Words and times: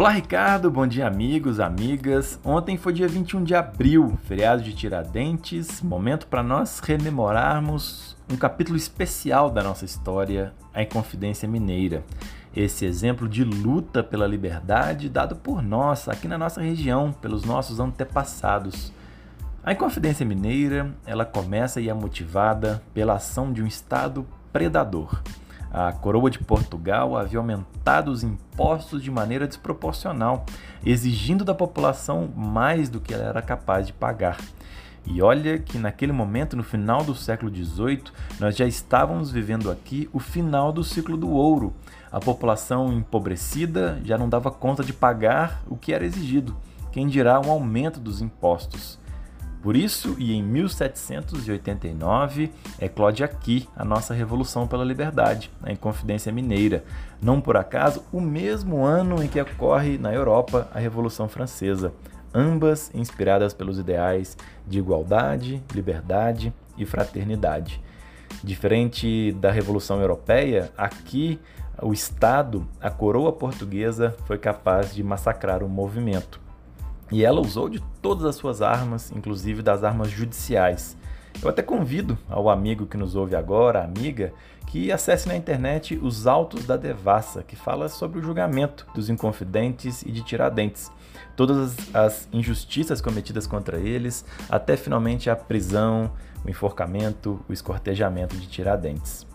Olá, 0.00 0.08
Ricardo. 0.08 0.70
Bom 0.70 0.86
dia, 0.86 1.06
amigos, 1.06 1.60
amigas. 1.60 2.40
Ontem 2.42 2.78
foi 2.78 2.90
dia 2.94 3.06
21 3.06 3.44
de 3.44 3.54
abril, 3.54 4.18
feriado 4.24 4.62
de 4.62 4.72
Tiradentes, 4.72 5.82
momento 5.82 6.26
para 6.26 6.42
nós 6.42 6.80
rememorarmos 6.80 8.16
um 8.32 8.34
capítulo 8.34 8.78
especial 8.78 9.50
da 9.50 9.62
nossa 9.62 9.84
história, 9.84 10.54
a 10.72 10.82
Inconfidência 10.82 11.46
Mineira. 11.46 12.02
Esse 12.56 12.86
exemplo 12.86 13.28
de 13.28 13.44
luta 13.44 14.02
pela 14.02 14.26
liberdade 14.26 15.06
dado 15.10 15.36
por 15.36 15.62
nós, 15.62 16.08
aqui 16.08 16.26
na 16.26 16.38
nossa 16.38 16.62
região, 16.62 17.12
pelos 17.12 17.44
nossos 17.44 17.78
antepassados. 17.78 18.90
A 19.62 19.74
Inconfidência 19.74 20.24
Mineira, 20.24 20.94
ela 21.04 21.26
começa 21.26 21.78
e 21.78 21.90
é 21.90 21.92
motivada 21.92 22.82
pela 22.94 23.16
ação 23.16 23.52
de 23.52 23.62
um 23.62 23.66
Estado 23.66 24.26
predador 24.50 25.20
a 25.72 25.92
coroa 25.92 26.30
de 26.30 26.38
Portugal 26.38 27.16
havia 27.16 27.38
aumentado 27.38 28.10
os 28.10 28.22
impostos 28.22 29.02
de 29.02 29.10
maneira 29.10 29.46
desproporcional, 29.46 30.44
exigindo 30.84 31.44
da 31.44 31.54
população 31.54 32.28
mais 32.36 32.88
do 32.88 33.00
que 33.00 33.14
ela 33.14 33.24
era 33.24 33.42
capaz 33.42 33.86
de 33.86 33.92
pagar. 33.92 34.38
E 35.06 35.22
olha 35.22 35.58
que 35.58 35.78
naquele 35.78 36.12
momento, 36.12 36.56
no 36.56 36.62
final 36.62 37.02
do 37.02 37.14
século 37.14 37.54
XVIII, 37.54 38.04
nós 38.38 38.56
já 38.56 38.66
estávamos 38.66 39.30
vivendo 39.30 39.70
aqui 39.70 40.08
o 40.12 40.18
final 40.18 40.72
do 40.72 40.84
ciclo 40.84 41.16
do 41.16 41.30
ouro. 41.30 41.72
A 42.12 42.20
população 42.20 42.92
empobrecida 42.92 44.00
já 44.04 44.18
não 44.18 44.28
dava 44.28 44.50
conta 44.50 44.84
de 44.84 44.92
pagar 44.92 45.62
o 45.66 45.76
que 45.76 45.92
era 45.92 46.04
exigido, 46.04 46.56
quem 46.92 47.06
dirá 47.06 47.40
um 47.40 47.50
aumento 47.50 47.98
dos 47.98 48.20
impostos. 48.20 48.99
Por 49.62 49.76
isso, 49.76 50.16
e 50.18 50.32
em 50.32 50.42
1789, 50.42 52.50
eclode 52.80 53.22
aqui 53.22 53.68
a 53.76 53.84
nossa 53.84 54.14
Revolução 54.14 54.66
pela 54.66 54.82
Liberdade, 54.82 55.50
a 55.62 55.70
Inconfidência 55.70 56.32
Mineira. 56.32 56.82
Não 57.20 57.42
por 57.42 57.58
acaso, 57.58 58.02
o 58.10 58.22
mesmo 58.22 58.82
ano 58.84 59.22
em 59.22 59.28
que 59.28 59.38
ocorre 59.38 59.98
na 59.98 60.14
Europa 60.14 60.66
a 60.74 60.78
Revolução 60.78 61.28
Francesa, 61.28 61.92
ambas 62.32 62.90
inspiradas 62.94 63.52
pelos 63.52 63.78
ideais 63.78 64.34
de 64.66 64.78
igualdade, 64.78 65.62
liberdade 65.74 66.54
e 66.78 66.86
fraternidade. 66.86 67.82
Diferente 68.42 69.32
da 69.32 69.50
Revolução 69.50 70.00
Europeia, 70.00 70.72
aqui 70.74 71.38
o 71.82 71.92
Estado, 71.92 72.66
a 72.80 72.90
coroa 72.90 73.32
portuguesa, 73.32 74.16
foi 74.24 74.38
capaz 74.38 74.94
de 74.94 75.02
massacrar 75.02 75.62
o 75.62 75.68
movimento. 75.68 76.40
E 77.10 77.24
ela 77.24 77.40
usou 77.40 77.68
de 77.68 77.80
todas 78.00 78.24
as 78.24 78.36
suas 78.36 78.62
armas, 78.62 79.10
inclusive 79.10 79.62
das 79.62 79.82
armas 79.82 80.10
judiciais. 80.10 80.96
Eu 81.42 81.48
até 81.48 81.62
convido 81.62 82.18
ao 82.28 82.50
amigo 82.50 82.86
que 82.86 82.96
nos 82.96 83.16
ouve 83.16 83.34
agora, 83.34 83.82
amiga, 83.82 84.32
que 84.66 84.92
acesse 84.92 85.26
na 85.26 85.36
internet 85.36 85.98
os 86.00 86.26
Autos 86.26 86.64
da 86.64 86.76
Devassa, 86.76 87.42
que 87.42 87.56
fala 87.56 87.88
sobre 87.88 88.18
o 88.18 88.22
julgamento 88.22 88.86
dos 88.94 89.08
Inconfidentes 89.08 90.02
e 90.02 90.12
de 90.12 90.22
Tiradentes. 90.22 90.92
Todas 91.34 91.76
as 91.94 92.28
injustiças 92.32 93.00
cometidas 93.00 93.46
contra 93.46 93.78
eles, 93.78 94.24
até 94.48 94.76
finalmente 94.76 95.30
a 95.30 95.34
prisão, 95.34 96.12
o 96.44 96.50
enforcamento, 96.50 97.40
o 97.48 97.52
escortejamento 97.52 98.36
de 98.36 98.46
Tiradentes. 98.46 99.26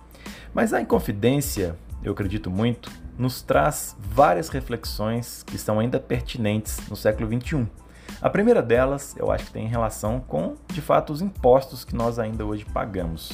Mas 0.53 0.73
a 0.73 0.81
Inconfidência, 0.81 1.75
eu 2.03 2.13
acredito 2.13 2.49
muito, 2.49 2.91
nos 3.17 3.41
traz 3.41 3.95
várias 3.99 4.49
reflexões 4.49 5.43
que 5.43 5.57
são 5.57 5.79
ainda 5.79 5.99
pertinentes 5.99 6.79
no 6.89 6.95
século 6.95 7.27
XXI. 7.27 7.67
A 8.21 8.29
primeira 8.29 8.61
delas, 8.61 9.15
eu 9.17 9.31
acho 9.31 9.45
que 9.45 9.51
tem 9.51 9.67
relação 9.67 10.19
com, 10.19 10.55
de 10.71 10.81
fato, 10.81 11.11
os 11.11 11.21
impostos 11.21 11.83
que 11.83 11.95
nós 11.95 12.19
ainda 12.19 12.45
hoje 12.45 12.65
pagamos. 12.65 13.31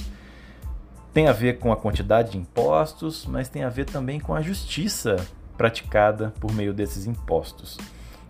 Tem 1.14 1.28
a 1.28 1.34
ver 1.34 1.60
com 1.60 1.72
a 1.72 1.78
quantidade 1.78 2.32
de 2.32 2.38
impostos, 2.38 3.26
mas 3.26 3.50
tem 3.50 3.64
a 3.64 3.70
ver 3.70 3.86
também 3.86 4.20
com 4.20 4.34
a 4.34 4.42
justiça 4.42 5.18
praticada 5.58 6.34
por 6.40 6.54
meio 6.54 6.74
desses 6.74 7.06
impostos. 7.06 7.78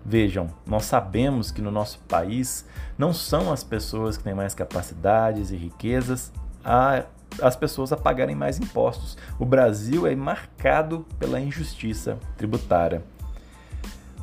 Vejam, 0.04 0.48
nós 0.66 0.86
sabemos 0.86 1.52
que 1.52 1.62
no 1.62 1.70
nosso 1.70 2.00
país 2.00 2.66
não 2.98 3.14
são 3.14 3.54
as 3.54 3.64
pessoas 3.64 4.18
que 4.18 4.24
têm 4.24 4.34
mais 4.34 4.56
capacidades 4.56 5.52
e 5.52 5.56
riquezas 5.56 6.34
a 6.66 7.06
as 7.42 7.56
pessoas 7.56 7.92
a 7.92 7.97
pagarem 7.97 8.36
mais 8.36 8.59
impostos. 8.59 9.18
O 9.40 9.46
Brasil 9.46 10.08
é 10.08 10.16
marcado 10.16 11.06
pela 11.19 11.40
injustiça 11.40 12.18
tributária. 12.38 13.03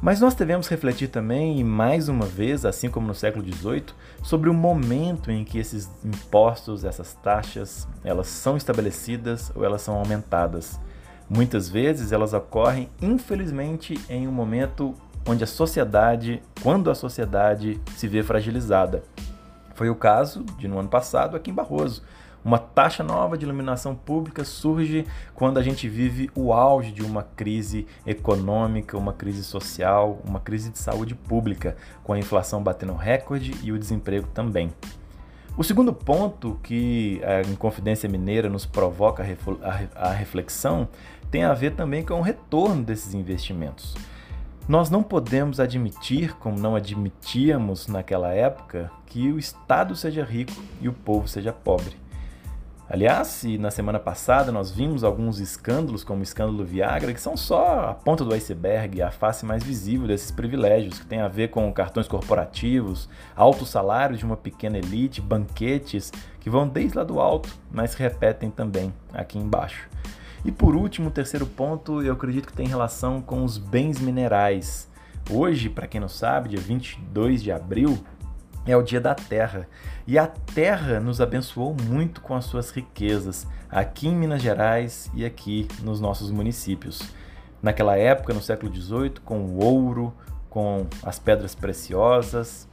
Mas 0.00 0.20
nós 0.20 0.34
devemos 0.34 0.68
refletir 0.68 1.08
também, 1.08 1.58
e 1.58 1.64
mais 1.64 2.08
uma 2.08 2.24
vez, 2.24 2.64
assim 2.64 2.88
como 2.88 3.08
no 3.08 3.14
século 3.14 3.44
XVIII, 3.44 3.86
sobre 4.22 4.48
o 4.48 4.54
momento 4.54 5.28
em 5.28 5.44
que 5.44 5.58
esses 5.58 5.90
impostos, 6.04 6.84
essas 6.84 7.14
taxas, 7.14 7.88
elas 8.04 8.28
são 8.28 8.56
estabelecidas 8.56 9.50
ou 9.56 9.64
elas 9.64 9.82
são 9.82 9.96
aumentadas. 9.96 10.78
Muitas 11.28 11.68
vezes 11.68 12.12
elas 12.12 12.32
ocorrem, 12.32 12.88
infelizmente, 13.02 13.98
em 14.08 14.28
um 14.28 14.32
momento 14.32 14.94
onde 15.26 15.42
a 15.42 15.48
sociedade, 15.48 16.40
quando 16.62 16.90
a 16.90 16.94
sociedade 16.94 17.80
se 17.96 18.06
vê 18.06 18.22
fragilizada. 18.22 19.02
Foi 19.74 19.90
o 19.90 19.96
caso 19.96 20.44
de 20.58 20.68
no 20.68 20.78
ano 20.78 20.88
passado 20.88 21.36
aqui 21.36 21.50
em 21.50 21.54
Barroso, 21.54 22.02
uma 22.48 22.58
taxa 22.58 23.02
nova 23.02 23.36
de 23.36 23.44
iluminação 23.44 23.94
pública 23.94 24.42
surge 24.42 25.04
quando 25.34 25.58
a 25.58 25.62
gente 25.62 25.86
vive 25.86 26.30
o 26.34 26.50
auge 26.50 26.90
de 26.90 27.02
uma 27.02 27.22
crise 27.22 27.86
econômica, 28.06 28.96
uma 28.96 29.12
crise 29.12 29.44
social, 29.44 30.18
uma 30.24 30.40
crise 30.40 30.70
de 30.70 30.78
saúde 30.78 31.14
pública, 31.14 31.76
com 32.02 32.14
a 32.14 32.18
inflação 32.18 32.62
batendo 32.62 32.94
recorde 32.94 33.54
e 33.62 33.70
o 33.70 33.78
desemprego 33.78 34.26
também. 34.28 34.72
O 35.58 35.62
segundo 35.62 35.92
ponto 35.92 36.58
que 36.62 37.20
a 37.22 37.42
Inconfidência 37.42 38.08
Mineira 38.08 38.48
nos 38.48 38.64
provoca 38.64 39.22
a 39.94 40.08
reflexão 40.08 40.88
tem 41.30 41.44
a 41.44 41.52
ver 41.52 41.72
também 41.74 42.02
com 42.02 42.14
o 42.14 42.22
retorno 42.22 42.82
desses 42.82 43.12
investimentos. 43.12 43.94
Nós 44.66 44.88
não 44.88 45.02
podemos 45.02 45.60
admitir, 45.60 46.34
como 46.36 46.58
não 46.58 46.74
admitíamos 46.74 47.88
naquela 47.88 48.32
época, 48.32 48.90
que 49.04 49.30
o 49.30 49.38
Estado 49.38 49.94
seja 49.94 50.24
rico 50.24 50.54
e 50.80 50.88
o 50.88 50.94
povo 50.94 51.28
seja 51.28 51.52
pobre. 51.52 52.07
Aliás, 52.90 53.28
se 53.28 53.58
na 53.58 53.70
semana 53.70 53.98
passada 53.98 54.50
nós 54.50 54.70
vimos 54.70 55.04
alguns 55.04 55.40
escândalos, 55.40 56.02
como 56.02 56.20
o 56.20 56.22
escândalo 56.22 56.64
Viagra, 56.64 57.12
que 57.12 57.20
são 57.20 57.36
só 57.36 57.90
a 57.90 57.94
ponta 57.94 58.24
do 58.24 58.32
iceberg, 58.32 59.02
a 59.02 59.10
face 59.10 59.44
mais 59.44 59.62
visível 59.62 60.06
desses 60.06 60.30
privilégios, 60.30 60.98
que 60.98 61.04
tem 61.04 61.20
a 61.20 61.28
ver 61.28 61.48
com 61.48 61.70
cartões 61.70 62.08
corporativos, 62.08 63.06
altos 63.36 63.68
salários 63.68 64.18
de 64.18 64.24
uma 64.24 64.38
pequena 64.38 64.78
elite, 64.78 65.20
banquetes, 65.20 66.10
que 66.40 66.48
vão 66.48 66.66
desde 66.66 66.96
lá 66.96 67.04
do 67.04 67.20
alto, 67.20 67.54
mas 67.70 67.92
repetem 67.92 68.50
também 68.50 68.90
aqui 69.12 69.38
embaixo. 69.38 69.86
E 70.42 70.50
por 70.50 70.74
último, 70.74 71.08
o 71.08 71.12
terceiro 71.12 71.44
ponto, 71.44 72.02
eu 72.02 72.14
acredito 72.14 72.46
que 72.46 72.54
tem 72.54 72.66
relação 72.66 73.20
com 73.20 73.44
os 73.44 73.58
bens 73.58 74.00
minerais. 74.00 74.88
Hoje, 75.30 75.68
para 75.68 75.86
quem 75.86 76.00
não 76.00 76.08
sabe, 76.08 76.48
dia 76.48 76.60
22 76.60 77.42
de 77.42 77.52
abril, 77.52 77.98
é 78.66 78.76
o 78.76 78.82
dia 78.82 79.00
da 79.00 79.14
terra. 79.14 79.68
E 80.06 80.18
a 80.18 80.26
terra 80.26 81.00
nos 81.00 81.20
abençoou 81.20 81.74
muito 81.74 82.20
com 82.20 82.34
as 82.34 82.44
suas 82.44 82.70
riquezas, 82.70 83.46
aqui 83.70 84.08
em 84.08 84.14
Minas 84.14 84.42
Gerais 84.42 85.10
e 85.14 85.24
aqui 85.24 85.68
nos 85.82 86.00
nossos 86.00 86.30
municípios. 86.30 87.02
Naquela 87.62 87.96
época, 87.96 88.32
no 88.32 88.40
século 88.40 88.74
XVIII, 88.74 89.14
com 89.24 89.40
o 89.40 89.64
ouro, 89.64 90.14
com 90.48 90.86
as 91.02 91.18
pedras 91.18 91.54
preciosas, 91.54 92.68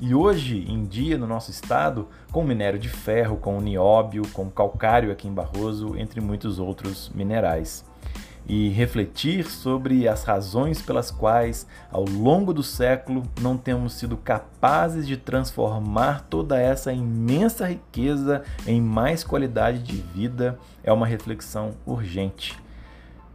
e 0.00 0.14
hoje 0.14 0.64
em 0.70 0.84
dia 0.84 1.18
no 1.18 1.26
nosso 1.26 1.50
estado, 1.50 2.08
com 2.30 2.44
minério 2.44 2.78
de 2.78 2.88
ferro, 2.88 3.36
com 3.36 3.58
o 3.58 3.60
nióbio, 3.60 4.22
com 4.32 4.48
calcário 4.48 5.10
aqui 5.10 5.26
em 5.26 5.32
Barroso, 5.32 5.96
entre 5.96 6.20
muitos 6.20 6.58
outros 6.60 7.10
minerais 7.14 7.87
e 8.48 8.70
refletir 8.70 9.44
sobre 9.44 10.08
as 10.08 10.24
razões 10.24 10.80
pelas 10.80 11.10
quais, 11.10 11.66
ao 11.92 12.04
longo 12.04 12.54
do 12.54 12.62
século, 12.62 13.22
não 13.40 13.58
temos 13.58 13.92
sido 13.92 14.16
capazes 14.16 15.06
de 15.06 15.16
transformar 15.16 16.22
toda 16.30 16.58
essa 16.58 16.92
imensa 16.92 17.66
riqueza 17.66 18.42
em 18.66 18.80
mais 18.80 19.22
qualidade 19.22 19.80
de 19.80 19.96
vida 19.96 20.58
é 20.82 20.92
uma 20.92 21.06
reflexão 21.06 21.74
urgente. 21.84 22.58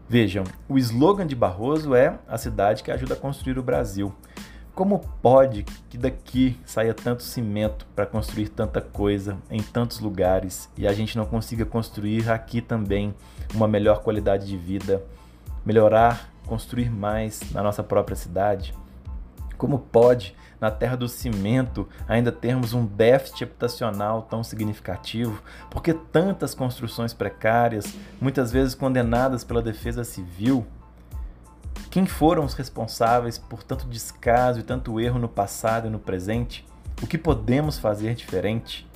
Vejam, 0.09 0.43
o 0.67 0.77
slogan 0.77 1.25
de 1.25 1.35
Barroso 1.35 1.95
é 1.95 2.17
a 2.27 2.37
cidade 2.37 2.83
que 2.83 2.91
ajuda 2.91 3.13
a 3.13 3.17
construir 3.17 3.57
o 3.57 3.63
Brasil. 3.63 4.13
Como 4.75 5.01
pode 5.21 5.63
que 5.87 5.99
daqui 5.99 6.59
saia 6.65 6.95
tanto 6.95 7.21
cimento 7.21 7.85
para 7.95 8.07
construir 8.07 8.49
tanta 8.49 8.81
coisa 8.81 9.37
em 9.47 9.61
tantos 9.61 9.99
lugares 9.99 10.67
e 10.75 10.87
a 10.87 10.93
gente 10.93 11.15
não 11.15 11.27
consiga 11.27 11.63
construir 11.63 12.31
aqui 12.31 12.59
também 12.59 13.13
uma 13.53 13.67
melhor 13.67 14.01
qualidade 14.01 14.47
de 14.47 14.57
vida, 14.57 15.03
melhorar, 15.63 16.27
construir 16.47 16.89
mais 16.89 17.39
na 17.51 17.61
nossa 17.61 17.83
própria 17.83 18.15
cidade? 18.15 18.73
Como 19.59 19.77
pode, 19.77 20.35
na 20.59 20.71
terra 20.71 20.97
do 20.97 21.07
cimento, 21.07 21.87
ainda 22.07 22.31
termos 22.31 22.73
um 22.73 22.83
déficit 22.83 23.43
habitacional 23.43 24.23
tão 24.23 24.43
significativo? 24.43 25.39
Por 25.69 25.83
que 25.83 25.93
tantas 25.93 26.55
construções 26.55 27.13
precárias, 27.13 27.93
muitas 28.19 28.51
vezes 28.51 28.73
condenadas 28.73 29.43
pela 29.43 29.61
defesa 29.61 30.03
civil? 30.03 30.65
Quem 31.93 32.07
foram 32.07 32.43
os 32.43 32.55
responsáveis 32.55 33.37
por 33.37 33.61
tanto 33.61 33.85
descaso 33.85 34.59
e 34.59 34.63
tanto 34.63 34.99
erro 34.99 35.19
no 35.19 35.29
passado 35.29 35.85
e 35.85 35.91
no 35.91 35.99
presente? 35.99 36.65
O 37.03 37.05
que 37.05 37.19
podemos 37.19 37.77
fazer 37.77 38.15
diferente? 38.15 38.89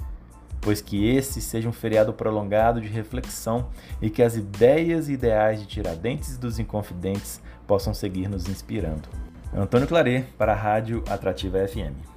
pois 0.60 0.82
que 0.82 1.08
esse 1.08 1.40
seja 1.40 1.70
um 1.70 1.72
feriado 1.72 2.12
prolongado 2.12 2.82
de 2.82 2.88
reflexão 2.88 3.70
e 4.02 4.10
que 4.10 4.24
as 4.24 4.36
ideias 4.36 5.10
e 5.10 5.14
ideais 5.14 5.60
de 5.62 5.68
Tiradentes 5.68 6.34
e 6.34 6.40
dos 6.40 6.58
Inconfidentes 6.58 7.40
possam 7.68 7.94
seguir 7.94 8.28
nos 8.28 8.50
inspirando. 8.50 9.08
Antônio 9.54 9.88
Claret, 9.88 10.26
para 10.36 10.54
a 10.54 10.56
Rádio 10.56 11.04
Atrativa 11.08 11.60
FM. 11.68 12.17